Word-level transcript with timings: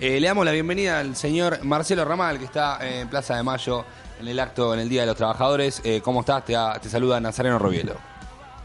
Eh, 0.00 0.20
le 0.20 0.28
damos 0.28 0.44
la 0.44 0.52
bienvenida 0.52 1.00
al 1.00 1.16
señor 1.16 1.64
Marcelo 1.64 2.04
Ramal, 2.04 2.38
que 2.38 2.44
está 2.44 2.78
en 2.80 3.08
Plaza 3.08 3.34
de 3.34 3.42
Mayo 3.42 3.84
en 4.20 4.28
el 4.28 4.38
acto 4.38 4.72
en 4.72 4.78
el 4.78 4.88
Día 4.88 5.00
de 5.00 5.08
los 5.08 5.16
Trabajadores. 5.16 5.82
Eh, 5.84 6.00
¿Cómo 6.04 6.20
estás? 6.20 6.44
Te, 6.44 6.54
te 6.80 6.88
saluda 6.88 7.20
Nazareno 7.20 7.58
Robielo. 7.58 7.94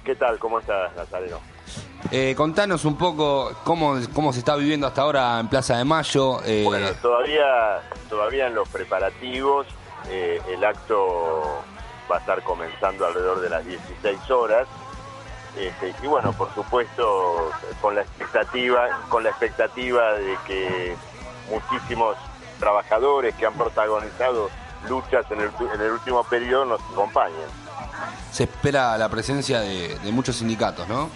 ¿Qué 0.05 0.15
tal? 0.15 0.37
¿Cómo 0.37 0.59
estás, 0.59 0.95
Nazareno? 0.95 1.39
Eh, 2.11 2.35
contanos 2.37 2.85
un 2.85 2.99
poco 2.99 3.51
cómo, 3.63 3.97
cómo 4.13 4.31
se 4.31 4.39
está 4.39 4.55
viviendo 4.55 4.85
hasta 4.85 5.01
ahora 5.01 5.39
en 5.39 5.47
Plaza 5.47 5.75
de 5.77 5.85
Mayo. 5.85 6.39
Bueno, 6.65 6.91
todavía, 7.01 7.81
todavía 8.09 8.45
en 8.45 8.53
los 8.53 8.69
preparativos, 8.69 9.65
el 10.11 10.63
acto 10.63 11.63
va 12.11 12.17
a 12.17 12.19
estar 12.19 12.43
comenzando 12.43 13.07
alrededor 13.07 13.41
de 13.41 13.49
las 13.49 13.65
16 13.65 14.29
horas. 14.29 14.67
Este, 15.57 15.95
y 16.03 16.07
bueno, 16.07 16.31
por 16.33 16.53
supuesto, 16.53 17.49
con 17.81 17.95
la 17.95 18.01
expectativa, 18.01 19.01
con 19.09 19.23
la 19.23 19.29
expectativa 19.29 20.13
de 20.13 20.37
que 20.45 20.95
muchísimos 21.49 22.17
trabajadores 22.59 23.35
que 23.35 23.45
han 23.45 23.53
protagonizado 23.53 24.49
luchas 24.87 25.25
en 25.31 25.41
el, 25.41 25.49
en 25.73 25.81
el 25.81 25.91
último 25.91 26.23
periodo 26.23 26.65
nos 26.65 26.81
acompañen. 26.91 27.47
Se 28.31 28.43
espera 28.43 28.97
la 28.97 29.09
presencia 29.09 29.59
de, 29.59 29.97
muchos 30.11 30.37
sindicatos, 30.37 30.87
¿no? 30.87 31.09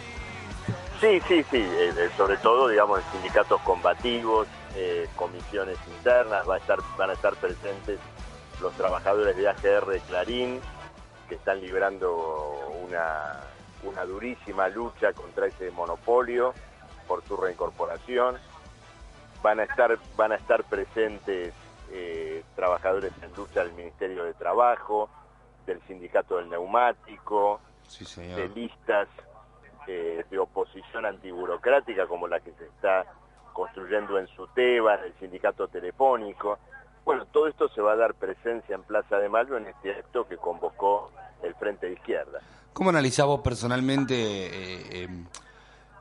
Sí, 0.99 1.21
sí, 1.27 1.43
sí, 1.51 1.57
eh, 1.57 1.93
eh, 1.95 2.09
sobre 2.17 2.37
todo, 2.37 2.67
digamos, 2.67 3.01
sindicatos 3.11 3.61
combativos, 3.61 4.47
eh, 4.75 5.07
comisiones 5.15 5.77
internas, 5.97 6.47
va 6.49 6.55
a 6.55 6.57
estar, 6.57 6.79
van 6.97 7.11
a 7.11 7.13
estar 7.13 7.35
presentes 7.35 7.99
los 8.61 8.73
trabajadores 8.73 9.35
de 9.37 9.47
AGR 9.47 9.99
Clarín, 10.07 10.59
que 11.29 11.35
están 11.35 11.61
librando 11.61 12.73
una, 12.83 13.41
una 13.83 14.05
durísima 14.05 14.69
lucha 14.69 15.13
contra 15.13 15.47
ese 15.47 15.69
monopolio 15.71 16.53
por 17.07 17.23
su 17.27 17.37
reincorporación. 17.37 18.37
Van 19.41 19.59
a 19.59 19.63
estar, 19.63 19.97
van 20.15 20.31
a 20.31 20.35
estar 20.35 20.63
presentes 20.63 21.53
eh, 21.91 22.43
trabajadores 22.55 23.13
en 23.21 23.33
lucha 23.35 23.63
del 23.63 23.73
Ministerio 23.73 24.25
de 24.25 24.33
Trabajo, 24.33 25.09
del 25.65 25.81
Sindicato 25.87 26.37
del 26.37 26.49
Neumático, 26.49 27.61
de 28.17 28.49
listas 28.49 29.07
eh, 29.87 30.25
de 30.29 30.39
oposición 30.39 31.05
antiburocrática 31.05 32.07
como 32.07 32.27
la 32.27 32.39
que 32.41 32.51
se 32.53 32.65
está 32.65 33.05
construyendo 33.53 34.19
en 34.19 34.27
Suteba, 34.27 34.95
en 34.95 35.05
el 35.05 35.13
Sindicato 35.19 35.67
Telefónico. 35.67 36.59
Bueno, 37.05 37.25
todo 37.27 37.47
esto 37.47 37.69
se 37.69 37.81
va 37.81 37.93
a 37.93 37.95
dar 37.95 38.13
presencia 38.15 38.75
en 38.75 38.83
Plaza 38.83 39.17
de 39.17 39.29
Mayo 39.29 39.55
en 39.55 39.67
este 39.67 39.91
acto 39.91 40.27
que 40.27 40.35
convocó 40.35 41.11
el 41.41 41.55
Frente 41.55 41.87
de 41.87 41.93
Izquierda. 41.93 42.41
¿Cómo 42.73 42.89
analizás 42.89 43.25
vos 43.25 43.39
personalmente, 43.39 45.03
eh, 45.03 45.07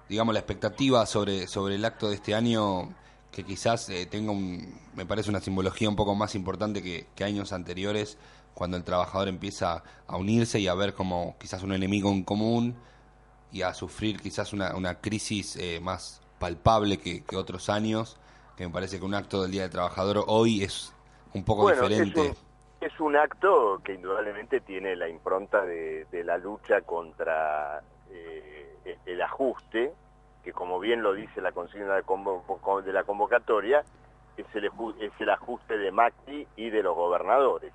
digamos, 0.08 0.34
la 0.34 0.40
expectativa 0.40 1.06
sobre, 1.06 1.46
sobre 1.46 1.76
el 1.76 1.84
acto 1.84 2.08
de 2.08 2.16
este 2.16 2.34
año 2.34 2.88
que 3.30 3.44
quizás 3.44 3.88
eh, 3.90 4.06
tenga, 4.06 4.32
un, 4.32 4.80
me 4.94 5.04
parece, 5.06 5.30
una 5.30 5.40
simbología 5.40 5.88
un 5.88 5.96
poco 5.96 6.14
más 6.14 6.34
importante 6.34 6.82
que, 6.82 7.24
años 7.24 7.52
anteriores, 7.52 8.18
cuando 8.54 8.76
el 8.76 8.84
trabajador 8.84 9.28
empieza 9.28 9.82
a 10.06 10.16
unirse 10.16 10.58
y 10.58 10.68
a 10.68 10.74
ver 10.74 10.94
como 10.94 11.36
quizás 11.38 11.62
un 11.62 11.72
enemigo 11.72 12.10
en 12.10 12.24
común 12.24 12.76
y 13.52 13.62
a 13.62 13.74
sufrir 13.74 14.20
quizás 14.20 14.52
una, 14.52 14.74
una 14.74 15.00
crisis 15.00 15.56
eh, 15.56 15.80
más 15.80 16.22
palpable 16.38 16.98
que, 16.98 17.24
otros 17.36 17.68
años, 17.68 18.18
que 18.56 18.66
me 18.66 18.72
parece 18.72 18.98
que 18.98 19.04
un 19.04 19.14
acto 19.14 19.42
del 19.42 19.50
Día 19.50 19.62
del 19.62 19.70
Trabajador 19.70 20.24
hoy 20.26 20.62
es 20.62 20.94
un 21.34 21.44
poco 21.44 21.70
diferente. 21.70 22.34
Es 22.80 23.00
un, 23.00 23.16
acto 23.16 23.80
que 23.84 23.94
indudablemente 23.94 24.60
tiene 24.60 24.96
la 24.96 25.08
impronta 25.08 25.62
de, 25.64 26.06
la 26.24 26.38
lucha 26.38 26.82
contra 26.82 27.82
eh, 28.10 28.98
el 29.04 29.22
ajuste, 29.22 29.92
que 30.46 30.52
como 30.52 30.78
bien 30.78 31.02
lo 31.02 31.12
dice 31.12 31.40
la 31.40 31.50
consigna 31.50 31.96
de, 31.96 32.92
la 32.92 33.02
convocatoria, 33.02 33.84
es 34.36 34.46
el, 34.54 34.70
es 35.00 35.12
el 35.18 35.30
ajuste 35.30 35.76
de 35.76 35.90
Macri 35.90 36.46
y 36.54 36.70
de 36.70 36.84
los 36.84 36.94
gobernadores. 36.94 37.72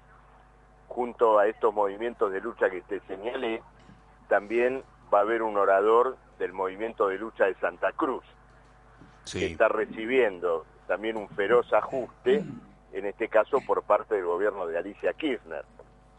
Junto 0.88 1.38
a 1.38 1.48
estos 1.48 1.74
movimientos 1.74 2.32
de 2.32 2.40
lucha 2.40 2.70
que 2.70 2.80
te 2.84 3.02
señalé, 3.02 3.62
también 4.30 4.84
va 5.14 5.18
a 5.18 5.22
haber 5.24 5.42
un 5.42 5.58
orador 5.58 6.16
del 6.40 6.54
movimiento 6.54 7.10
de 7.10 7.18
lucha 7.18 7.44
de 7.44 7.56
Santa 7.56 7.92
Cruz, 7.92 8.24
que 9.30 9.48
está 9.48 9.68
recibiendo 9.68 10.66
también 10.88 11.18
un 11.18 11.28
feroz 11.28 11.74
ajuste, 11.74 12.46
en 12.94 13.06
este 13.06 13.28
caso 13.28 13.60
por 13.68 13.84
parte 13.84 14.16
del 14.16 14.24
gobierno 14.24 14.66
de 14.66 14.78
Alicia 14.78 15.12
Kirchner. 15.12 15.66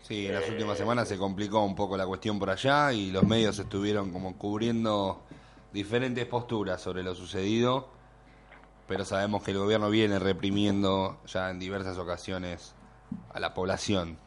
Sí, 0.02 0.26
en 0.26 0.34
las 0.34 0.46
últimas 0.50 0.76
semanas 0.76 1.08
se 1.08 1.16
complicó 1.16 1.64
un 1.64 1.74
poco 1.74 1.96
la 1.96 2.06
cuestión 2.06 2.38
por 2.38 2.50
allá 2.50 2.92
y 2.92 3.10
los 3.10 3.22
medios 3.22 3.58
estuvieron 3.58 4.12
como 4.12 4.36
cubriendo 4.36 5.22
diferentes 5.72 6.26
posturas 6.26 6.80
sobre 6.80 7.02
lo 7.02 7.14
sucedido, 7.14 7.88
pero 8.86 9.04
sabemos 9.04 9.42
que 9.42 9.52
el 9.52 9.58
gobierno 9.58 9.90
viene 9.90 10.18
reprimiendo 10.18 11.18
ya 11.26 11.50
en 11.50 11.58
diversas 11.58 11.98
ocasiones 11.98 12.74
a 13.32 13.40
la 13.40 13.54
población. 13.54 14.18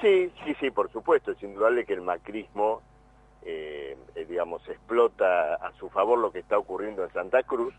Sí, 0.00 0.32
sí, 0.44 0.54
sí, 0.58 0.70
por 0.70 0.90
supuesto. 0.90 1.30
Es 1.30 1.42
indudable 1.42 1.84
que 1.84 1.92
el 1.92 2.00
macrismo, 2.00 2.82
eh, 3.42 3.96
eh, 4.16 4.24
digamos, 4.28 4.68
explota 4.68 5.54
a 5.54 5.72
su 5.78 5.88
favor 5.90 6.18
lo 6.18 6.32
que 6.32 6.40
está 6.40 6.58
ocurriendo 6.58 7.04
en 7.04 7.12
Santa 7.12 7.44
Cruz, 7.44 7.74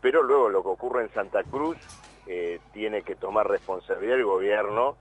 pero 0.00 0.22
luego 0.22 0.48
lo 0.48 0.62
que 0.62 0.68
ocurre 0.68 1.02
en 1.02 1.12
Santa 1.12 1.44
Cruz 1.44 1.76
eh, 2.26 2.58
tiene 2.72 3.02
que 3.02 3.14
tomar 3.14 3.48
responsabilidad 3.48 4.16
el 4.16 4.24
gobierno 4.24 4.96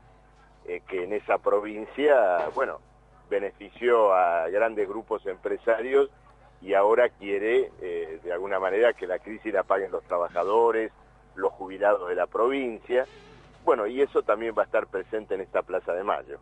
que 0.87 1.03
en 1.03 1.13
esa 1.13 1.39
provincia, 1.39 2.47
bueno, 2.53 2.79
benefició 3.27 4.13
a 4.13 4.47
grandes 4.49 4.87
grupos 4.87 5.25
empresarios 5.25 6.11
y 6.61 6.73
ahora 6.73 7.09
quiere 7.09 7.71
eh, 7.81 8.19
de 8.23 8.33
alguna 8.33 8.59
manera 8.59 8.93
que 8.93 9.07
la 9.07 9.19
crisis 9.19 9.53
la 9.53 9.63
paguen 9.63 9.91
los 9.91 10.03
trabajadores, 10.03 10.91
los 11.35 11.51
jubilados 11.53 12.09
de 12.09 12.15
la 12.15 12.27
provincia. 12.27 13.05
Bueno, 13.63 13.87
y 13.87 14.01
eso 14.01 14.23
también 14.23 14.53
va 14.57 14.63
a 14.63 14.65
estar 14.65 14.87
presente 14.87 15.35
en 15.35 15.41
esta 15.41 15.61
Plaza 15.61 15.93
de 15.93 16.03
Mayo. 16.03 16.39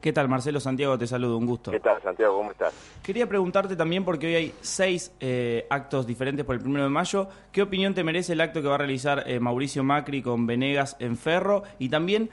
¿Qué 0.00 0.12
tal, 0.12 0.28
Marcelo 0.28 0.58
Santiago? 0.58 0.98
Te 0.98 1.06
saludo, 1.06 1.38
un 1.38 1.46
gusto. 1.46 1.70
¿Qué 1.70 1.78
tal, 1.78 2.02
Santiago? 2.02 2.36
¿Cómo 2.36 2.50
estás? 2.50 2.74
Quería 3.04 3.28
preguntarte 3.28 3.76
también, 3.76 4.04
porque 4.04 4.26
hoy 4.26 4.34
hay 4.34 4.54
seis 4.60 5.14
eh, 5.20 5.64
actos 5.70 6.08
diferentes 6.08 6.44
por 6.44 6.56
el 6.56 6.60
primero 6.60 6.82
de 6.82 6.90
mayo, 6.90 7.28
¿qué 7.52 7.62
opinión 7.62 7.94
te 7.94 8.02
merece 8.02 8.32
el 8.32 8.40
acto 8.40 8.60
que 8.62 8.66
va 8.66 8.74
a 8.74 8.78
realizar 8.78 9.22
eh, 9.28 9.38
Mauricio 9.38 9.84
Macri 9.84 10.20
con 10.20 10.44
Venegas 10.44 10.96
en 10.98 11.16
Ferro? 11.16 11.62
Y 11.78 11.88
también, 11.88 12.30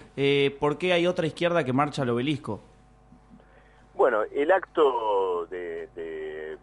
¿por 0.59 0.79
qué 0.79 0.93
hay 0.93 1.05
otra 1.05 1.27
izquierda 1.27 1.63
que 1.63 1.73
marcha 1.73 2.01
al 2.01 2.09
obelisco? 2.09 2.59
Bueno, 3.93 4.23
el 4.31 4.51
acto 4.51 5.45
de 5.47 5.89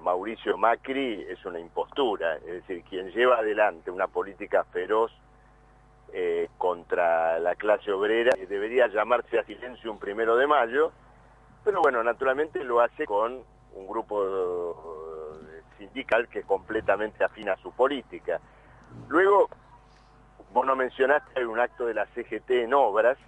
Mauricio 0.07 0.57
Macri 0.57 1.27
es 1.29 1.45
una 1.47 1.59
impostura, 1.59 2.37
es 2.37 2.45
decir, 2.45 2.85
quien 2.85 3.11
lleva 3.11 3.39
adelante 3.39 3.91
una 3.91 4.07
política 4.07 4.63
feroz 4.63 5.11
eh, 6.13 6.49
contra 6.59 7.41
la 7.41 7.57
clase 7.57 7.91
obrera 7.91 8.31
debería 8.49 8.87
llamarse 8.87 9.37
a 9.37 9.45
silencio 9.45 9.91
un 9.91 9.99
primero 9.99 10.37
de 10.37 10.47
mayo, 10.47 10.93
pero 11.65 11.83
bueno, 11.83 12.05
naturalmente 12.05 12.63
lo 12.63 12.81
hace 12.81 13.05
con 13.05 13.43
un 13.75 13.87
grupo 13.89 14.23
eh, 15.43 15.63
sindical 15.77 16.29
que 16.29 16.45
completamente 16.45 17.25
afina 17.25 17.55
a 17.55 17.57
su 17.57 17.73
política. 17.73 18.41
Luego, 19.09 19.49
vos 20.53 20.65
no 20.65 20.77
mencionaste 20.77 21.45
un 21.45 21.59
acto 21.59 21.85
de 21.85 21.95
la 21.95 22.07
CGT 22.15 22.49
en 22.51 22.75
obras 22.75 23.19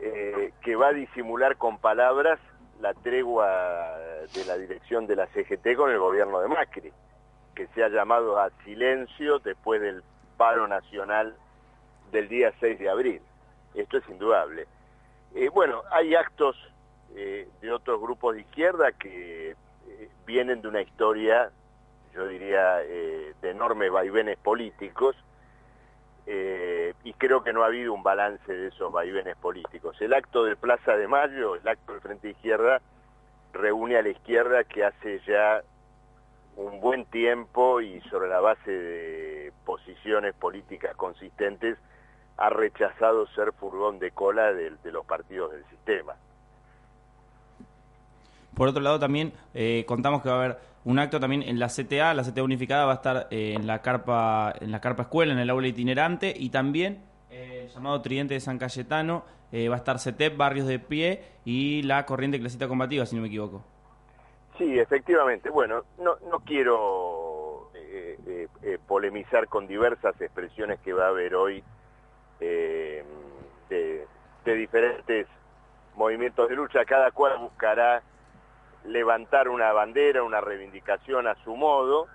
eh, 0.00 0.52
que 0.60 0.74
va 0.74 0.88
a 0.88 0.92
disimular 0.92 1.56
con 1.56 1.78
palabras 1.78 2.40
la 2.80 2.94
tregua 2.94 3.96
de 4.28 4.44
la 4.44 4.56
dirección 4.56 5.06
de 5.06 5.16
la 5.16 5.26
CGT 5.28 5.76
con 5.76 5.90
el 5.90 5.98
gobierno 5.98 6.40
de 6.40 6.48
Macri, 6.48 6.92
que 7.54 7.66
se 7.68 7.82
ha 7.82 7.88
llamado 7.88 8.38
a 8.38 8.50
silencio 8.64 9.38
después 9.40 9.80
del 9.80 10.02
paro 10.36 10.66
nacional 10.68 11.36
del 12.10 12.28
día 12.28 12.52
6 12.60 12.78
de 12.78 12.88
abril. 12.88 13.20
Esto 13.74 13.98
es 13.98 14.08
indudable. 14.08 14.66
Eh, 15.34 15.48
bueno, 15.48 15.82
hay 15.90 16.14
actos 16.14 16.56
eh, 17.14 17.48
de 17.60 17.72
otros 17.72 18.00
grupos 18.00 18.34
de 18.34 18.42
izquierda 18.42 18.92
que 18.92 19.50
eh, 19.50 20.10
vienen 20.26 20.62
de 20.62 20.68
una 20.68 20.82
historia, 20.82 21.50
yo 22.14 22.26
diría, 22.26 22.76
de 22.76 23.50
enormes 23.50 23.90
vaivenes 23.90 24.36
políticos, 24.38 25.16
y 27.04 27.12
creo 27.14 27.42
que 27.42 27.52
no 27.52 27.62
ha 27.62 27.66
habido 27.66 27.94
un 27.94 28.02
balance 28.02 28.52
de 28.52 28.68
esos 28.68 28.92
vaivenes 28.92 29.34
políticos. 29.36 29.96
El 30.00 30.12
acto 30.12 30.44
de 30.44 30.54
Plaza 30.54 30.96
de 30.96 31.08
Mayo, 31.08 31.56
el 31.56 31.66
acto 31.66 31.92
del 31.92 32.02
Frente 32.02 32.30
Izquierda, 32.30 32.82
reúne 33.52 33.96
a 33.96 34.02
la 34.02 34.10
izquierda 34.10 34.64
que 34.64 34.84
hace 34.84 35.20
ya 35.26 35.62
un 36.56 36.80
buen 36.80 37.04
tiempo 37.06 37.80
y 37.80 38.00
sobre 38.02 38.28
la 38.28 38.40
base 38.40 38.70
de 38.70 39.52
posiciones 39.64 40.34
políticas 40.34 40.94
consistentes 40.96 41.78
ha 42.36 42.50
rechazado 42.50 43.26
ser 43.28 43.52
furgón 43.52 43.98
de 43.98 44.10
cola 44.10 44.52
de, 44.52 44.72
los 44.90 45.04
partidos 45.06 45.52
del 45.52 45.64
sistema. 45.66 46.14
Por 48.54 48.68
otro 48.68 48.82
lado, 48.82 48.98
también 48.98 49.32
eh, 49.54 49.84
contamos 49.86 50.22
que 50.22 50.28
va 50.28 50.34
a 50.34 50.38
haber 50.38 50.58
un 50.84 50.98
acto 50.98 51.20
también 51.20 51.42
en 51.42 51.58
la 51.58 51.68
CTA, 51.68 52.12
la 52.12 52.22
CTA 52.22 52.42
unificada 52.42 52.84
va 52.84 52.92
a 52.92 52.96
estar 52.96 53.28
eh, 53.30 53.54
en 53.56 53.66
la 53.66 53.80
carpa 53.80 54.52
en 54.60 54.72
la 54.72 54.80
carpa 54.80 55.04
escuela, 55.04 55.32
en 55.32 55.38
el 55.38 55.48
aula 55.48 55.68
itinerante 55.68 56.34
y 56.36 56.50
también 56.50 57.02
eh, 57.30 57.70
llamado 57.72 58.02
Tridente 58.02 58.34
de 58.34 58.40
San 58.40 58.58
Cayetano 58.58 59.24
eh, 59.52 59.68
va 59.68 59.76
a 59.76 59.78
estar 59.78 59.98
CETEP, 59.98 60.36
Barrios 60.36 60.66
de 60.66 60.78
Pie 60.78 61.22
y 61.44 61.82
la 61.82 62.04
Corriente 62.06 62.40
Clasita 62.40 62.68
Combativa, 62.68 63.06
si 63.06 63.14
no 63.16 63.22
me 63.22 63.28
equivoco. 63.28 63.62
Sí, 64.58 64.78
efectivamente. 64.78 65.50
Bueno, 65.50 65.84
no, 65.98 66.16
no 66.30 66.40
quiero 66.40 67.70
eh, 67.74 68.48
eh, 68.62 68.78
polemizar 68.86 69.48
con 69.48 69.66
diversas 69.66 70.20
expresiones 70.20 70.80
que 70.80 70.92
va 70.92 71.06
a 71.06 71.08
haber 71.08 71.34
hoy 71.34 71.62
de, 72.40 73.04
de 73.68 74.54
diferentes 74.54 75.28
movimientos 75.94 76.48
de 76.48 76.56
lucha, 76.56 76.84
cada 76.84 77.12
cual 77.12 77.38
buscará 77.38 78.02
levantar 78.84 79.48
una 79.48 79.72
bandera, 79.72 80.22
una 80.22 80.40
reivindicación 80.40 81.28
a 81.28 81.36
su 81.44 81.54
modo, 81.54 82.08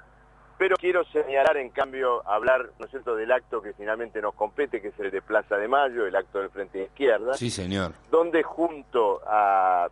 pero 0.58 0.76
quiero 0.76 1.04
señalar, 1.06 1.58
en 1.58 1.70
cambio, 1.70 2.28
hablar, 2.28 2.72
¿no 2.80 2.86
es 2.86 2.92
cierto?, 2.92 3.16
del 3.16 3.32
acto 3.32 3.62
que 3.62 3.74
finalmente 3.74 4.22
nos 4.22 4.34
compete, 4.34 4.82
que 4.82 4.90
es 4.90 5.00
el 5.00 5.12
de 5.12 5.22
Plaza 5.22 5.58
de 5.58 5.68
Mayo, 5.68 6.06
el 6.06 6.16
acto 6.16 6.40
del 6.40 6.50
Frente 6.50 6.80
de 6.80 6.84
Izquierda. 6.86 7.36
Sí, 7.36 7.50
señor. 7.50 7.94
Donde 8.10 8.44
junto 8.44 9.22
a, 9.26 9.88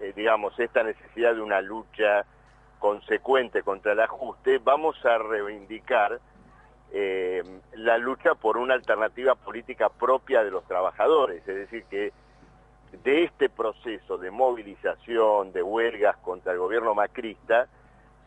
eh, 0.00 0.12
digamos, 0.14 0.58
esta 0.58 0.82
necesidad 0.82 1.34
de 1.34 1.40
una 1.40 1.60
lucha 1.60 2.26
consecuente 2.78 3.62
contra 3.62 3.92
el 3.92 4.00
ajuste, 4.00 4.58
vamos 4.58 4.96
a 5.06 5.16
reivindicar 5.16 6.20
eh, 6.92 7.42
la 7.76 7.96
lucha 7.96 8.34
por 8.34 8.58
una 8.58 8.74
alternativa 8.74 9.34
política 9.34 9.88
propia 9.88 10.44
de 10.44 10.50
los 10.50 10.64
trabajadores, 10.64 11.46
es 11.48 11.54
decir, 11.54 11.84
que 11.84 12.12
de 13.02 13.24
este 13.24 13.48
proceso 13.48 14.18
de 14.18 14.30
movilización, 14.30 15.52
de 15.52 15.62
huelgas 15.62 16.18
contra 16.18 16.52
el 16.52 16.58
gobierno 16.58 16.94
macrista, 16.94 17.66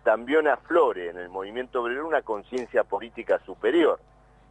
también 0.05 0.47
aflore 0.47 1.09
en 1.09 1.17
el 1.17 1.27
movimiento 1.27 1.81
obrero 1.81 2.07
una 2.07 2.21
conciencia 2.21 2.85
política 2.85 3.41
superior. 3.45 3.99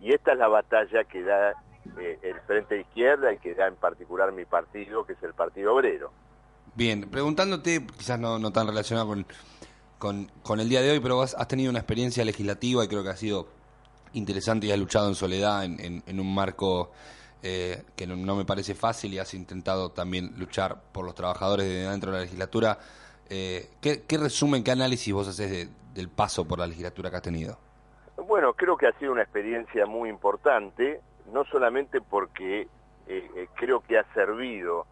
Y 0.00 0.12
esta 0.12 0.32
es 0.32 0.38
la 0.38 0.48
batalla 0.48 1.04
que 1.04 1.22
da 1.22 1.52
eh, 1.98 2.18
el 2.22 2.38
Frente 2.40 2.74
de 2.74 2.80
Izquierda 2.82 3.32
y 3.32 3.38
que 3.38 3.54
da 3.54 3.66
en 3.66 3.76
particular 3.76 4.32
mi 4.32 4.44
partido, 4.44 5.06
que 5.06 5.14
es 5.14 5.22
el 5.22 5.32
Partido 5.32 5.74
Obrero. 5.74 6.10
Bien, 6.74 7.08
preguntándote, 7.08 7.86
quizás 7.96 8.18
no, 8.18 8.38
no 8.38 8.52
tan 8.52 8.66
relacionado 8.66 9.14
con, 9.98 10.28
con, 10.42 10.60
el 10.60 10.68
día 10.68 10.82
de 10.82 10.90
hoy, 10.90 11.00
pero 11.00 11.22
has, 11.22 11.48
tenido 11.48 11.70
una 11.70 11.78
experiencia 11.78 12.24
legislativa 12.24 12.84
y 12.84 12.88
creo 12.88 13.02
que 13.02 13.10
ha 13.10 13.16
sido 13.16 13.46
interesante 14.12 14.66
y 14.66 14.72
has 14.72 14.78
luchado 14.78 15.08
en 15.08 15.14
soledad 15.14 15.64
en, 15.64 16.02
en 16.04 16.20
un 16.20 16.34
marco 16.34 16.90
eh, 17.46 17.82
que 17.94 18.06
no, 18.06 18.36
me 18.36 18.46
parece 18.46 18.74
fácil 18.74 19.12
y 19.12 19.18
has 19.18 19.34
intentado 19.34 19.90
también 19.90 20.32
luchar 20.38 20.80
por 20.92 21.04
los 21.04 21.14
trabajadores 21.14 21.66
de 21.66 21.86
dentro 21.86 22.10
de 22.10 22.16
la 22.16 22.22
legislatura. 22.24 22.78
Eh, 23.30 23.68
¿qué, 23.80 24.18
resumen, 24.18 24.62
qué 24.62 24.70
análisis 24.70 25.12
vos 25.12 25.28
haces 25.28 25.68
del 25.94 26.08
paso 26.08 26.46
por 26.46 26.58
la 26.58 26.66
legislatura 26.66 27.10
que 27.10 27.16
has 27.16 27.22
tenido? 27.22 27.58
Bueno, 28.16 28.52
creo 28.54 28.76
que 28.76 28.86
ha 28.86 28.92
sido 28.98 29.12
una 29.12 29.22
experiencia 29.22 29.86
muy 29.86 30.08
importante, 30.08 31.00
no 31.32 31.44
solamente 31.44 32.00
porque 32.00 32.68
eh, 33.06 33.48
creo 33.54 33.80
que 33.80 33.98
ha 33.98 34.04
servido 34.14 34.86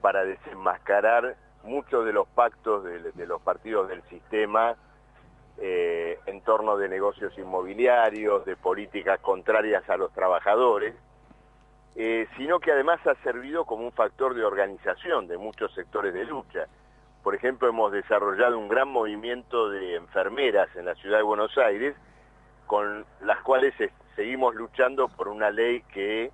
para 0.00 0.24
desenmascarar 0.24 1.36
muchos 1.64 2.04
de 2.04 2.12
los 2.12 2.28
pactos 2.28 2.84
de, 2.84 3.26
los 3.26 3.40
partidos 3.40 3.88
del 3.88 4.02
sistema 4.08 4.76
en 5.58 6.40
torno 6.40 6.76
de 6.76 6.88
negocios 6.88 7.38
inmobiliarios, 7.38 8.44
de 8.44 8.56
políticas 8.56 9.20
contrarias 9.20 9.88
a 9.88 9.96
los 9.96 10.12
trabajadores, 10.12 10.94
eh, 11.94 12.26
sino 12.38 12.58
que 12.58 12.72
además 12.72 13.06
ha 13.06 13.14
servido 13.22 13.66
como 13.66 13.84
un 13.84 13.92
factor 13.92 14.34
de 14.34 14.44
organización 14.44 15.26
de 15.26 15.36
muchos 15.36 15.74
sectores 15.74 16.14
de 16.14 16.24
lucha. 16.24 16.66
Por 17.22 17.36
ejemplo, 17.36 17.68
hemos 17.68 17.92
desarrollado 17.92 18.58
un 18.58 18.68
gran 18.68 18.88
movimiento 18.88 19.70
de 19.70 19.94
enfermeras 19.94 20.74
en 20.74 20.86
la 20.86 20.94
ciudad 20.96 21.18
de 21.18 21.22
Buenos 21.22 21.56
Aires, 21.56 21.94
con 22.66 23.06
las 23.20 23.40
cuales 23.42 23.74
seguimos 24.16 24.56
luchando 24.56 25.08
por 25.08 25.28
una 25.28 25.50
ley 25.50 25.82
que 25.92 26.32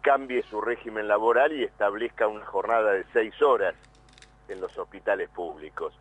cambie 0.00 0.42
su 0.44 0.60
régimen 0.60 1.08
laboral 1.08 1.52
y 1.52 1.64
establezca 1.64 2.26
una 2.26 2.44
jornada 2.46 2.92
de 2.92 3.04
seis 3.12 3.40
horas 3.42 3.74
en 4.48 4.60
los 4.60 4.76
hospitales 4.78 5.28
públicos. 5.28 5.92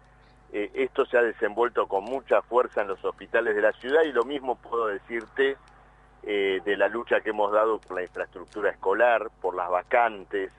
Eh, 0.53 0.71
esto 0.73 1.05
se 1.05 1.17
ha 1.17 1.21
desenvuelto 1.21 1.87
con 1.87 2.03
mucha 2.05 2.41
fuerza 2.43 2.81
en 2.81 2.89
los 2.89 3.03
hospitales 3.03 3.55
de 3.55 3.61
la 3.61 3.73
ciudad 3.73 4.03
y 4.03 4.11
lo 4.13 4.23
mismo 4.23 4.55
puedo 4.55 4.87
decirte 4.87 5.57
eh, 6.21 6.61
de 6.63 6.77
la 6.77 6.87
lucha 6.87 7.21
que 7.21 7.31
hemos 7.31 7.51
dado 7.51 7.79
por 7.79 7.97
la 7.97 8.03
infraestructura 8.03 8.69
escolar, 8.69 9.29
por 9.41 9.55
las 9.55 9.69
vacantes 9.69 10.51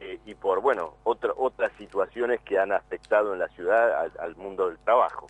eh, 0.00 0.18
y 0.26 0.34
por, 0.34 0.60
bueno, 0.60 0.94
otras 1.04 1.72
situaciones 1.78 2.40
que 2.42 2.58
han 2.58 2.72
afectado 2.72 3.32
en 3.32 3.40
la 3.40 3.48
ciudad 3.48 4.10
al, 4.18 4.36
mundo 4.36 4.68
del 4.68 4.78
trabajo. 4.78 5.26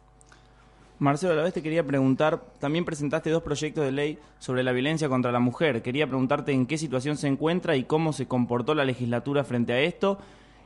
Marcelo, 0.98 1.32
a 1.32 1.36
la 1.36 1.42
vez 1.44 1.54
te 1.54 1.62
quería 1.62 1.84
preguntar, 1.84 2.40
también 2.58 2.84
presentaste 2.84 3.30
dos 3.30 3.42
proyectos 3.42 3.84
de 3.84 3.92
ley 3.92 4.18
sobre 4.38 4.64
la 4.64 4.72
violencia 4.72 5.08
contra 5.08 5.30
la 5.30 5.38
mujer. 5.38 5.80
Quería 5.82 6.06
preguntarte 6.06 6.52
en 6.52 6.66
qué 6.66 6.76
situación 6.76 7.16
se 7.16 7.28
encuentra 7.28 7.76
y 7.76 7.84
cómo 7.84 8.12
se 8.12 8.26
comportó 8.26 8.74
la 8.74 8.84
legislatura 8.84 9.44
frente 9.44 9.72
a 9.72 9.78
esto. 9.78 10.18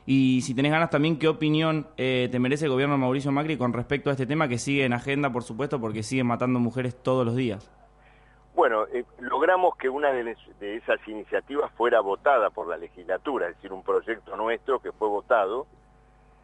Y 0.05 0.41
si 0.41 0.53
tenés 0.53 0.71
ganas 0.71 0.89
también, 0.89 1.17
¿qué 1.17 1.27
opinión 1.27 1.87
eh, 1.97 2.27
te 2.31 2.39
merece 2.39 2.65
el 2.65 2.71
gobierno 2.71 2.95
de 2.95 3.01
Mauricio 3.01 3.31
Macri 3.31 3.57
con 3.57 3.73
respecto 3.73 4.09
a 4.09 4.13
este 4.13 4.25
tema 4.25 4.47
que 4.47 4.57
sigue 4.57 4.85
en 4.85 4.93
agenda, 4.93 5.31
por 5.31 5.43
supuesto, 5.43 5.79
porque 5.79 6.03
sigue 6.03 6.23
matando 6.23 6.59
mujeres 6.59 6.95
todos 7.01 7.25
los 7.25 7.35
días? 7.35 7.69
Bueno, 8.55 8.85
eh, 8.93 9.03
logramos 9.19 9.75
que 9.77 9.89
una 9.89 10.11
de, 10.11 10.37
esas 10.59 11.07
iniciativas 11.07 11.71
fuera 11.71 12.01
votada 12.01 12.51
por 12.51 12.67
la 12.67 12.77
legislatura, 12.77 13.47
es 13.47 13.55
decir, 13.55 13.73
un 13.73 13.83
proyecto 13.83 14.37
nuestro 14.37 14.79
que 14.79 14.91
fue 14.91 15.07
votado, 15.07 15.65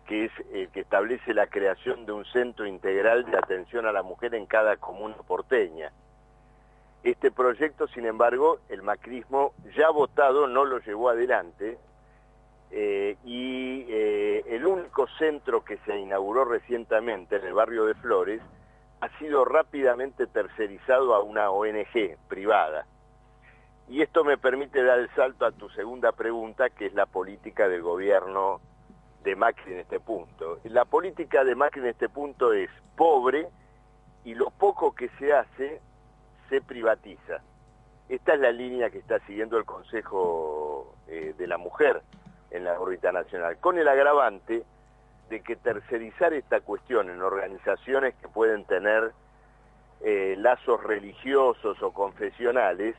que 0.07 0.25
es 0.25 0.31
el 0.51 0.69
que 0.69 0.79
establece 0.79 1.35
la 1.35 1.45
creación 1.45 2.07
de 2.07 2.11
un 2.11 2.25
centro 2.25 2.65
integral 2.65 3.25
de 3.25 3.37
atención 3.37 3.85
a 3.85 3.91
la 3.91 4.01
mujer 4.01 4.33
en 4.33 4.47
cada 4.47 4.77
comuna 4.77 5.15
porteña. 5.27 5.91
Este 7.03 7.29
proyecto, 7.31 7.87
sin 7.87 8.07
embargo, 8.07 8.57
el 8.69 8.81
macrismo 8.81 9.53
ya 9.77 9.91
votado 9.91 10.47
no 10.47 10.65
lo 10.65 10.79
llevó 10.79 11.09
adelante 11.09 11.77
eh, 12.71 13.17
y 13.23 13.85
eh, 13.87 14.43
el 14.47 14.65
único 14.65 15.07
centro 15.19 15.63
que 15.63 15.77
se 15.85 15.95
inauguró 15.95 16.43
recientemente 16.43 17.35
en 17.35 17.45
el 17.45 17.53
barrio 17.53 17.85
de 17.85 17.93
Flores 17.93 18.41
ha 19.01 19.09
sido 19.17 19.45
rápidamente 19.45 20.27
tercerizado 20.27 21.13
a 21.13 21.21
una 21.21 21.51
ONG 21.51 22.17
privada. 22.27 22.85
Y 23.87 24.01
esto 24.01 24.23
me 24.23 24.37
permite 24.37 24.83
dar 24.83 24.99
el 24.99 25.09
salto 25.15 25.45
a 25.45 25.51
tu 25.51 25.69
segunda 25.69 26.11
pregunta, 26.11 26.69
que 26.69 26.85
es 26.85 26.93
la 26.93 27.05
política 27.05 27.67
del 27.67 27.81
gobierno 27.81 28.61
de 29.23 29.35
Macri 29.35 29.73
en 29.73 29.79
este 29.79 29.99
punto. 29.99 30.59
La 30.65 30.85
política 30.85 31.43
de 31.43 31.55
Macri 31.55 31.81
en 31.81 31.87
este 31.87 32.09
punto 32.09 32.53
es 32.53 32.69
pobre 32.95 33.47
y 34.23 34.35
lo 34.35 34.51
poco 34.51 34.93
que 34.93 35.09
se 35.17 35.33
hace 35.33 35.81
se 36.49 36.61
privatiza. 36.61 37.41
Esta 38.09 38.33
es 38.33 38.39
la 38.39 38.51
línea 38.51 38.89
que 38.89 38.99
está 38.99 39.19
siguiendo 39.25 39.57
el 39.57 39.65
Consejo 39.65 40.95
eh, 41.07 41.33
de 41.37 41.47
la 41.47 41.57
Mujer 41.57 42.01
en 42.51 42.63
la 42.63 42.79
órbita 42.79 43.11
nacional, 43.11 43.57
con 43.59 43.77
el 43.77 43.87
agravante 43.87 44.63
de 45.29 45.41
que 45.41 45.55
tercerizar 45.55 46.33
esta 46.33 46.61
cuestión 46.61 47.09
en 47.09 47.21
organizaciones 47.21 48.15
que 48.15 48.27
pueden 48.27 48.65
tener 48.65 49.11
eh, 50.01 50.35
lazos 50.37 50.83
religiosos 50.83 51.81
o 51.81 51.91
confesionales 51.91 52.95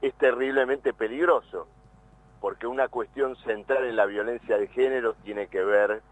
es 0.00 0.14
terriblemente 0.14 0.92
peligroso, 0.92 1.68
porque 2.40 2.66
una 2.66 2.88
cuestión 2.88 3.36
central 3.36 3.84
en 3.84 3.96
la 3.96 4.06
violencia 4.06 4.56
de 4.58 4.66
género 4.68 5.14
tiene 5.22 5.46
que 5.48 5.62
ver 5.62 6.02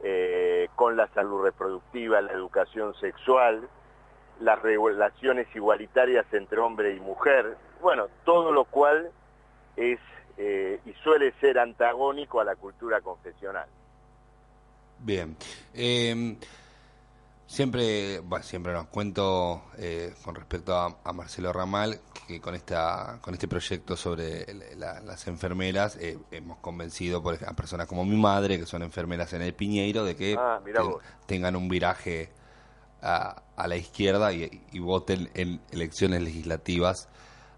eh, 0.00 0.68
con 0.74 0.96
la 0.96 1.08
salud 1.08 1.42
reproductiva, 1.42 2.20
la 2.20 2.32
educación 2.32 2.94
sexual, 2.94 3.68
las 4.40 4.60
relaciones 4.62 5.46
igualitarias 5.54 6.26
entre 6.32 6.58
hombre 6.60 6.94
y 6.94 7.00
mujer, 7.00 7.56
bueno, 7.80 8.06
todo 8.24 8.52
lo 8.52 8.64
cual 8.64 9.10
es 9.76 10.00
eh, 10.36 10.80
y 10.86 10.92
suele 11.02 11.32
ser 11.40 11.58
antagónico 11.58 12.40
a 12.40 12.44
la 12.44 12.54
cultura 12.54 13.00
confesional. 13.00 13.68
Bien. 15.00 15.36
Em, 15.74 16.36
siempre, 17.46 18.20
bueno, 18.20 18.44
siempre 18.44 18.72
nos 18.72 18.86
cuento 18.88 19.62
eh, 19.78 20.14
con 20.24 20.34
respecto 20.34 20.76
a, 20.76 21.12
Marcelo 21.12 21.52
Ramal 21.52 22.00
que 22.26 22.40
con 22.40 22.54
esta, 22.54 23.18
con 23.22 23.34
este 23.34 23.48
proyecto 23.48 23.96
sobre 23.96 24.46
las 24.76 25.26
enfermeras 25.28 25.96
eh, 25.96 26.18
hemos 26.30 26.58
convencido 26.58 27.22
por, 27.22 27.42
a 27.42 27.54
personas 27.54 27.86
como 27.86 28.04
mi 28.04 28.16
madre 28.16 28.58
que 28.58 28.66
son 28.66 28.82
enfermeras 28.82 29.32
en 29.32 29.42
el 29.42 29.54
Piñeiro 29.54 30.04
de 30.04 30.14
que 30.14 30.36
ah, 30.38 30.60
tengan 31.26 31.56
un 31.56 31.68
viraje 31.68 32.30
a, 33.00 33.42
la 33.66 33.76
izquierda 33.76 34.32
y, 34.32 34.78
voten 34.80 35.30
en 35.34 35.60
elecciones 35.70 36.20
legislativas 36.22 37.08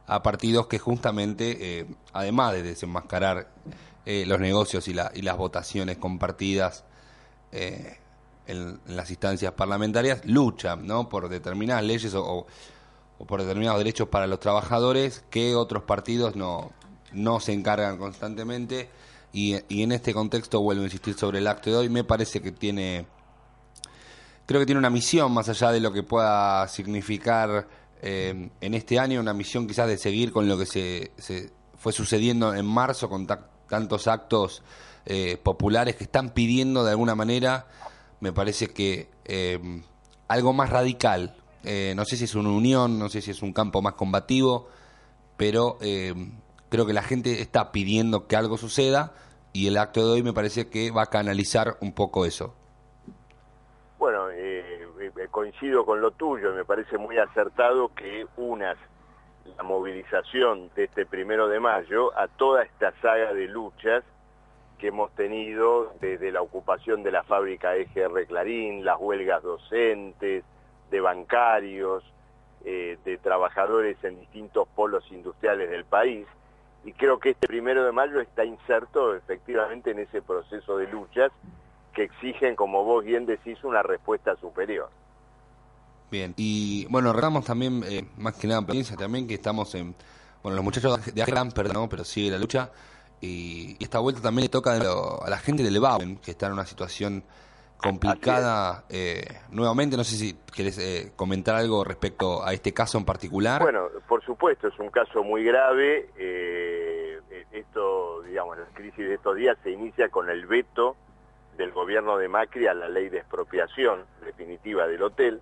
a 0.06 0.22
partidos 0.22 0.66
que 0.66 0.78
justamente, 0.78 1.80
eh, 1.80 1.86
además 2.12 2.52
de 2.52 2.62
desenmascarar 2.62 3.48
los 4.06 4.40
negocios 4.40 4.88
y, 4.88 4.92
y 5.14 5.22
las 5.22 5.36
votaciones 5.36 5.96
compartidas 5.98 6.84
eh, 7.52 7.98
en, 8.46 8.80
las 8.86 9.10
instancias 9.10 9.52
parlamentarias 9.52 10.24
luchan 10.24 10.86
¿no? 10.86 11.08
por 11.08 11.28
determinadas 11.28 11.84
leyes 11.84 12.14
o, 12.14 12.46
por 13.26 13.40
determinados 13.42 13.78
derechos 13.78 14.08
para 14.08 14.26
los 14.26 14.40
trabajadores 14.40 15.24
que 15.30 15.54
otros 15.54 15.84
partidos 15.84 16.36
no, 16.36 16.72
no 17.12 17.40
se 17.40 17.52
encargan 17.52 17.98
constantemente. 17.98 18.88
Y, 19.32 19.54
en 19.68 19.92
este 19.92 20.12
contexto 20.12 20.60
vuelvo 20.60 20.82
a 20.82 20.86
insistir 20.86 21.14
sobre 21.14 21.38
el 21.38 21.46
acto 21.46 21.70
de 21.70 21.76
hoy. 21.76 21.88
Me 21.88 22.02
parece 22.02 22.40
que 22.40 22.50
tiene, 22.50 23.06
creo 24.46 24.60
que 24.60 24.66
tiene 24.66 24.78
una 24.78 24.90
misión 24.90 25.32
más 25.32 25.48
allá 25.48 25.70
de 25.70 25.80
lo 25.80 25.92
que 25.92 26.02
pueda 26.02 26.66
significar 26.66 27.68
eh, 28.02 28.50
en 28.60 28.74
este 28.74 28.98
año, 28.98 29.20
una 29.20 29.34
misión 29.34 29.66
quizás 29.66 29.86
de 29.86 29.98
seguir 29.98 30.32
con 30.32 30.48
lo 30.48 30.58
que 30.58 30.66
se, 30.66 31.12
se 31.18 31.52
fue 31.76 31.92
sucediendo 31.92 32.54
en 32.54 32.66
marzo 32.66 33.08
con 33.08 33.26
tantos 33.70 34.06
actos 34.06 34.62
eh, 35.06 35.38
populares 35.42 35.96
que 35.96 36.04
están 36.04 36.30
pidiendo 36.30 36.84
de 36.84 36.90
alguna 36.90 37.14
manera, 37.14 37.66
me 38.20 38.34
parece 38.34 38.66
que 38.66 39.08
eh, 39.24 39.58
algo 40.28 40.52
más 40.52 40.68
radical 40.68 41.34
eh, 41.64 41.94
no 41.96 42.04
sé 42.04 42.16
si 42.16 42.24
es 42.24 42.34
una 42.34 42.50
unión, 42.50 42.98
no 42.98 43.08
sé 43.08 43.22
si 43.22 43.30
es 43.30 43.42
un 43.42 43.52
campo 43.52 43.80
más 43.80 43.94
combativo, 43.94 44.68
pero 45.36 45.78
creo 46.68 46.86
que 46.86 46.92
la 46.92 47.02
gente 47.02 47.40
está 47.40 47.72
pidiendo 47.72 48.26
que 48.26 48.36
algo 48.36 48.58
suceda 48.58 49.12
y 49.52 49.66
el 49.66 49.78
acto 49.78 50.06
de 50.06 50.12
hoy 50.12 50.22
me 50.22 50.32
parece 50.32 50.68
que 50.68 50.90
va 50.90 51.02
a 51.02 51.06
canalizar 51.06 51.76
un 51.80 51.92
poco 51.92 52.24
eso. 52.24 52.54
Bueno, 53.98 54.28
coincido 55.30 55.84
con 55.84 56.00
lo 56.00 56.10
tuyo, 56.12 56.54
me 56.54 56.64
parece 56.64 56.98
muy 56.98 57.18
acertado 57.18 57.90
que 57.94 58.26
unas 58.36 58.76
la 59.56 59.62
movilización 59.62 60.70
de 60.74 60.84
este 60.84 61.06
primero 61.06 61.48
de 61.48 61.60
mayo 61.60 62.16
a 62.18 62.28
toda 62.28 62.62
esta 62.62 62.92
saga 63.00 63.32
de 63.32 63.46
luchas 63.48 64.04
que 64.78 64.88
hemos 64.88 65.10
tenido 65.14 65.92
desde 66.00 66.32
la 66.32 66.40
ocupación 66.40 67.02
de 67.02 67.12
la 67.12 67.22
fábrica 67.22 67.76
EGR 67.76 68.26
Clarín, 68.26 68.84
las 68.84 68.98
huelgas 68.98 69.42
docentes, 69.42 70.44
de 70.90 71.00
bancarios, 71.00 72.02
eh, 72.64 72.98
de 73.04 73.18
trabajadores 73.18 74.02
en 74.02 74.18
distintos 74.20 74.66
polos 74.68 75.04
industriales 75.12 75.70
del 75.70 75.84
país. 75.84 76.26
Y 76.84 76.92
creo 76.92 77.18
que 77.18 77.30
este 77.30 77.46
primero 77.46 77.84
de 77.84 77.92
mayo 77.92 78.20
está 78.20 78.44
inserto 78.44 79.14
efectivamente 79.14 79.90
en 79.90 79.98
ese 79.98 80.22
proceso 80.22 80.78
de 80.78 80.86
luchas 80.88 81.30
que 81.92 82.04
exigen, 82.04 82.56
como 82.56 82.84
vos 82.84 83.04
bien 83.04 83.26
decís, 83.26 83.62
una 83.64 83.82
respuesta 83.82 84.36
superior. 84.36 84.88
Bien, 86.10 86.34
y 86.36 86.86
bueno, 86.86 87.12
recordamos 87.12 87.44
también, 87.44 87.84
eh, 87.86 88.04
más 88.16 88.34
que 88.34 88.46
nada, 88.48 88.60
experiencia 88.60 88.96
también 88.96 89.28
que 89.28 89.34
estamos 89.34 89.74
en, 89.74 89.94
bueno, 90.42 90.56
los 90.56 90.64
muchachos 90.64 91.14
de 91.14 91.24
Gran, 91.24 91.52
perdón, 91.52 91.88
pero 91.88 92.04
sigue 92.04 92.30
la 92.30 92.38
lucha, 92.38 92.70
y, 93.20 93.76
esta 93.82 93.98
vuelta 93.98 94.20
también 94.20 94.44
le 94.44 94.48
toca 94.48 94.72
a 94.72 95.30
la 95.30 95.38
gente 95.38 95.62
del 95.62 95.78
Bauen, 95.78 96.16
que 96.16 96.32
está 96.32 96.46
en 96.46 96.54
una 96.54 96.66
situación 96.66 97.22
complicada 97.76 98.84
eh, 98.88 99.24
nuevamente. 99.50 99.96
No 99.96 100.04
sé 100.04 100.16
si 100.16 100.36
querés 100.54 100.78
eh, 100.78 101.12
comentar 101.16 101.56
algo 101.56 101.84
respecto 101.84 102.44
a 102.44 102.52
este 102.52 102.72
caso 102.72 102.98
en 102.98 103.04
particular. 103.04 103.62
Bueno, 103.62 103.88
por 104.08 104.24
supuesto, 104.24 104.68
es 104.68 104.78
un 104.78 104.90
caso 104.90 105.22
muy 105.22 105.44
grave. 105.44 106.08
Eh, 106.16 107.18
esto, 107.52 108.22
digamos, 108.22 108.58
la 108.58 108.66
crisis 108.74 108.98
de 108.98 109.14
estos 109.14 109.36
días 109.36 109.56
se 109.62 109.70
inicia 109.70 110.08
con 110.08 110.30
el 110.30 110.46
veto 110.46 110.96
del 111.56 111.72
gobierno 111.72 112.16
de 112.16 112.28
Macri 112.28 112.66
a 112.66 112.74
la 112.74 112.88
ley 112.88 113.08
de 113.08 113.18
expropiación 113.18 114.04
definitiva 114.24 114.86
del 114.86 115.02
hotel 115.02 115.40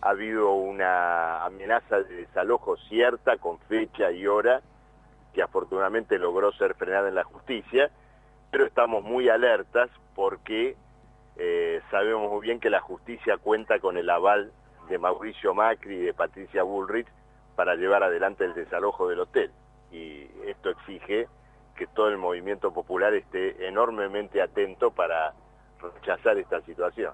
ha 0.00 0.10
habido 0.10 0.52
una 0.52 1.44
amenaza 1.44 2.02
de 2.02 2.16
desalojo 2.16 2.76
cierta 2.88 3.36
con 3.38 3.58
fecha 3.60 4.10
y 4.10 4.26
hora 4.26 4.60
que 5.32 5.42
afortunadamente 5.42 6.18
logró 6.18 6.52
ser 6.52 6.74
frenada 6.74 7.08
en 7.08 7.14
la 7.14 7.24
justicia, 7.24 7.90
pero 8.50 8.64
estamos 8.64 9.04
muy 9.04 9.28
alertas 9.28 9.90
porque 10.14 10.76
eh, 11.36 11.80
sabemos 11.90 12.30
muy 12.30 12.40
bien 12.40 12.60
que 12.60 12.70
la 12.70 12.80
justicia 12.80 13.36
cuenta 13.36 13.78
con 13.78 13.96
el 13.96 14.10
aval 14.10 14.52
de 14.88 14.98
Mauricio 14.98 15.54
Macri 15.54 15.96
y 15.96 16.04
de 16.06 16.14
Patricia 16.14 16.62
Bullrich 16.62 17.06
para 17.54 17.74
llevar 17.74 18.02
adelante 18.02 18.44
el 18.44 18.54
desalojo 18.54 19.08
del 19.08 19.20
hotel. 19.20 19.50
Y 19.92 20.28
esto 20.46 20.70
exige 20.70 21.28
que 21.76 21.86
todo 21.86 22.08
el 22.08 22.18
movimiento 22.18 22.72
popular 22.72 23.14
esté 23.14 23.68
enormemente 23.68 24.42
atento 24.42 24.90
para 24.90 25.32
rechazar 25.80 26.38
esta 26.38 26.60
situación. 26.62 27.12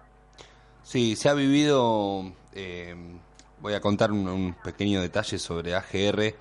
Sí, 0.84 1.16
se 1.16 1.30
ha 1.30 1.34
vivido, 1.34 2.30
eh, 2.52 2.94
voy 3.60 3.72
a 3.72 3.80
contar 3.80 4.12
un, 4.12 4.54
pequeño 4.62 5.00
detalle 5.00 5.38
sobre 5.38 5.74
AGR, 5.74 6.34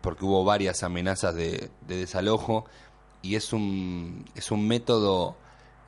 porque 0.00 0.24
hubo 0.24 0.44
varias 0.44 0.82
amenazas 0.82 1.36
de, 1.36 1.70
desalojo 1.86 2.64
y 3.22 3.36
es 3.36 3.52
un, 3.52 4.24
es 4.34 4.50
un 4.50 4.66
método 4.66 5.36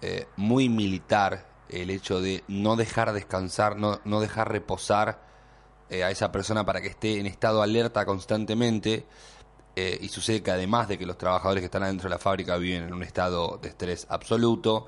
eh, 0.01 0.27
muy 0.37 0.69
militar 0.69 1.45
el 1.69 1.91
hecho 1.91 2.21
de 2.21 2.45
no 2.47 2.77
dejar 2.77 3.13
descansar, 3.13 3.77
no, 3.77 4.01
no 4.05 4.21
dejar 4.21 4.53
reposar 4.53 5.21
eh, 5.91 6.05
a 6.05 6.11
esa 6.13 6.31
persona 6.31 6.65
para 6.65 6.81
que 6.81 6.89
esté 6.89 7.19
en 7.19 7.27
estado 7.27 7.63
alerta 7.63 8.07
constantemente. 8.07 9.07
y 9.75 10.09
sucede 10.09 10.43
que 10.43 10.53
además 10.53 10.87
de 10.87 10.99
que 10.99 11.07
los 11.07 11.19
trabajadores 11.19 11.63
que 11.63 11.67
están 11.67 11.83
adentro 11.83 12.09
de 12.09 12.15
la 12.15 12.19
fábrica 12.19 12.57
viven 12.59 12.85
en 12.85 12.93
un 12.93 13.03
estado 13.03 13.59
de 13.61 13.71
estrés 13.71 14.07
absoluto, 14.09 14.87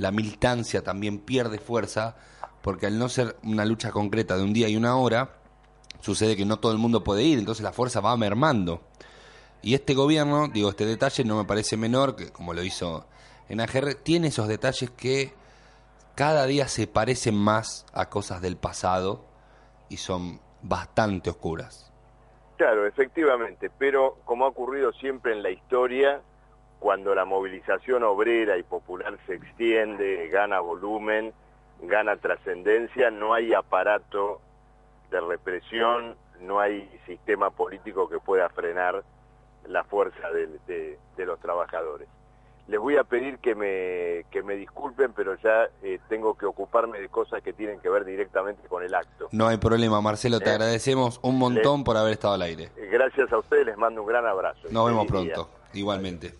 la 0.00 0.12
militancia 0.12 0.82
también 0.82 1.18
pierde 1.18 1.58
fuerza, 1.58 2.16
porque 2.62 2.86
al 2.86 2.98
no 2.98 3.10
ser 3.10 3.36
una 3.42 3.66
lucha 3.66 3.90
concreta 3.90 4.34
de 4.38 4.42
un 4.42 4.54
día 4.54 4.66
y 4.66 4.74
una 4.74 4.96
hora, 4.96 5.36
sucede 6.00 6.36
que 6.36 6.46
no 6.46 6.58
todo 6.58 6.72
el 6.72 6.78
mundo 6.78 7.04
puede 7.04 7.22
ir, 7.22 7.38
entonces 7.38 7.62
la 7.62 7.72
fuerza 7.72 8.00
va 8.00 8.16
mermando. 8.16 8.80
Y 9.60 9.74
este 9.74 9.92
gobierno, 9.92 10.48
digo, 10.48 10.70
este 10.70 10.86
detalle 10.86 11.22
no 11.24 11.36
me 11.36 11.44
parece 11.44 11.76
menor, 11.76 12.16
que 12.16 12.32
como 12.32 12.54
lo 12.54 12.62
hizo 12.62 13.04
en 13.50 13.60
AGR, 13.60 13.94
tiene 13.96 14.28
esos 14.28 14.48
detalles 14.48 14.88
que 14.88 15.34
cada 16.14 16.46
día 16.46 16.66
se 16.66 16.86
parecen 16.86 17.34
más 17.34 17.84
a 17.92 18.08
cosas 18.08 18.40
del 18.40 18.56
pasado 18.56 19.26
y 19.90 19.98
son 19.98 20.40
bastante 20.62 21.28
oscuras. 21.28 21.92
Claro, 22.56 22.86
efectivamente, 22.86 23.70
pero 23.78 24.16
como 24.24 24.46
ha 24.46 24.48
ocurrido 24.48 24.92
siempre 24.94 25.34
en 25.34 25.42
la 25.42 25.50
historia, 25.50 26.22
cuando 26.80 27.14
la 27.14 27.26
movilización 27.26 28.02
obrera 28.02 28.56
y 28.56 28.62
popular 28.62 29.16
se 29.26 29.34
extiende, 29.34 30.28
gana 30.28 30.60
volumen, 30.60 31.32
gana 31.82 32.16
trascendencia, 32.16 33.10
no 33.10 33.34
hay 33.34 33.52
aparato 33.52 34.40
de 35.10 35.20
represión, 35.20 36.16
no 36.40 36.58
hay 36.58 36.88
sistema 37.06 37.50
político 37.50 38.08
que 38.08 38.18
pueda 38.18 38.48
frenar 38.48 39.04
la 39.68 39.84
fuerza 39.84 40.30
de, 40.30 40.98
los 41.18 41.38
trabajadores. 41.40 42.08
Les 42.66 42.80
voy 42.80 42.96
a 42.96 43.04
pedir 43.04 43.38
que 43.38 43.54
me, 43.54 44.24
que 44.30 44.42
me 44.42 44.54
disculpen, 44.54 45.12
pero 45.12 45.34
ya 45.42 45.68
eh, 45.82 45.98
tengo 46.08 46.38
que 46.38 46.46
ocuparme 46.46 46.98
de 46.98 47.08
cosas 47.08 47.42
que 47.42 47.52
tienen 47.52 47.80
que 47.80 47.90
ver 47.90 48.04
directamente 48.04 48.66
con 48.68 48.82
el 48.82 48.94
acto. 48.94 49.28
No 49.32 49.48
hay 49.48 49.58
problema, 49.58 50.00
Marcelo, 50.00 50.38
te 50.38 50.48
eh, 50.48 50.52
agradecemos 50.52 51.20
un 51.22 51.38
montón 51.38 51.84
por 51.84 51.96
haber 51.96 52.12
estado 52.12 52.34
al 52.34 52.42
aire. 52.42 52.70
Gracias 52.90 53.30
a 53.32 53.38
ustedes, 53.38 53.66
les 53.66 53.76
mando 53.76 54.00
un 54.02 54.08
gran 54.08 54.24
abrazo. 54.24 54.68
Nos 54.70 54.86
vemos 54.86 55.06
pronto, 55.06 55.50
igualmente. 55.74 56.32